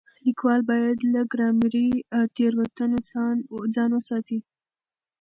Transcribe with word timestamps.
ليکوال 0.25 0.61
بايد 0.69 0.99
له 1.13 1.21
ګرامري 1.31 1.87
تېروتنو 2.35 2.97
ځان 3.75 3.89
وساتي. 3.93 4.39